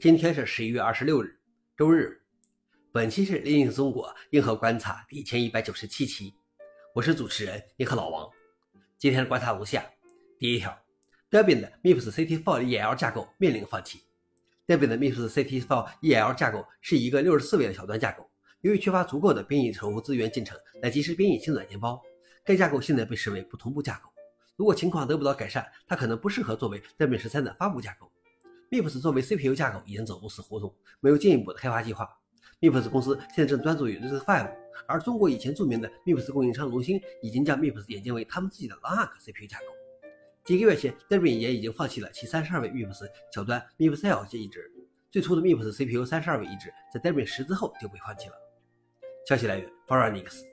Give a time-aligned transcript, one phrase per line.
[0.00, 1.38] 今天是十一月二十六日，
[1.76, 2.22] 周日。
[2.90, 6.32] 本期是《林硬中国硬核观察》第一千一百九十七期，
[6.94, 8.26] 我是主持人硬核老王。
[8.96, 9.84] 今天的观察如下：
[10.38, 10.74] 第一条
[11.30, 14.00] ，Debian 的 MIPS CT4 EL 架构面临放弃。
[14.66, 18.26] Debian 的 MIPS CT4 EL 架构是一个六十四位的小端架构，
[18.62, 22.00] 由于缺乏足够的编译存储资源进程来及时编译新软件包，
[22.42, 24.08] 该架构现在被视为不同步架构。
[24.56, 28.10] 如果情况得不到改善，它可能不适合作为 Debian 十三的发布架构。
[28.70, 32.08] MIPS 作为 CPU 架构已经走入死胡同，没有进一步的开发计划。
[32.60, 39.64] MIPS 公司现在正专注于 RISC-V，而中国以前著名的 MIPS 供应商龙芯已经将 MIPS 演进为他们自己的 Lark CPU 架构。
[40.44, 44.70] 几个月前 d e b i n 也已经放弃了其三十二位 MIPS 小端 MIPS L 移植。
[45.10, 48.34] 最初的 MIPS CPU 三十二位移植在 d e b i n 十之后就被放弃了。
[49.26, 50.44] 消息来源 f o r u n i x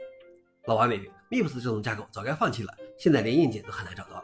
[0.66, 4.24] 老王点评：MIPS 这种架构早该放弃了，现在连硬件都很难找到了。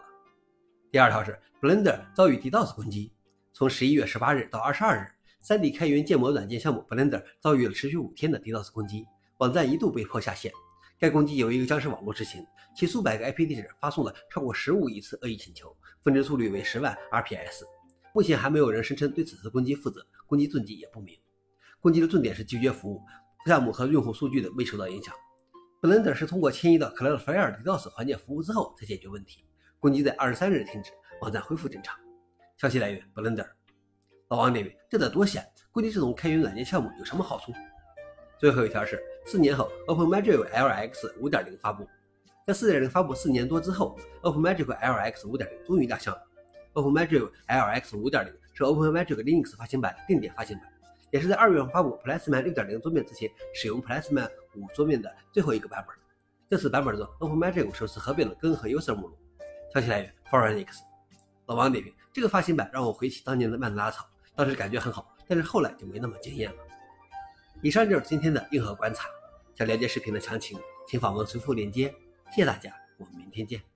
[0.92, 3.12] 第二条是 Blender 遭遇 DDoS 攻击。
[3.56, 5.06] 从十一月十八日到二十二日
[5.46, 9.06] ，3D 开源建模软件项目 Blender 遭遇了持续五天的 DDoS 攻击，
[9.38, 10.52] 网站一度被迫下线。
[10.98, 12.44] 该攻击由一个僵尸网络执行，
[12.76, 17.62] 其数百个 IP 地址发送了超过十五亿次恶意请求，峰值速率为十万 RPS。
[18.12, 21.16] 目前还没有人声称对此次攻击负责，攻击踪迹也不明。
[21.80, 23.02] 攻击的重点是拒绝服务，
[23.46, 25.14] 项目和用户数据的未受到影响。
[25.80, 29.46] Blender 是通过迁移到 Cloudflare DDoS 环节服务之后才解决问题。
[29.80, 32.03] 攻击在二十三日停止，网站恢复正常。
[32.64, 33.46] 消息来源：Blender。
[34.30, 35.46] 老王点评：这得多闲！
[35.74, 37.52] 估计这种开源软件项目有什么好处？
[38.40, 41.86] 最后一条是，四年后，OpenMagic LX 5.0发布。
[42.48, 46.24] 在4.0发布四年多之后，OpenMagic LX 5.0终于亮相了。
[46.76, 50.66] OpenMagic LX 5.0是 OpenMagic Linux 发行版的定点发行版，
[51.12, 55.94] 也是在二月份发布 Plasma 6.0桌面之前使用 Plasma 5桌面的最后一个版本。
[56.48, 59.18] 这次版本中，OpenMagic 首次合并了根和 User 目录。
[59.74, 60.82] 消息来源 f o r u n i x
[61.48, 66.58] 老王点评：这个发型板让我回起当年的曼德拉草，当时感觉很好，但是后来就没那么惊艳了。
[67.64, 69.10] 以上就是今天的硬核观察。
[69.56, 71.94] 想了解视频的详情，请访问随附链接。
[72.30, 73.73] 谢谢大家，我们明天见。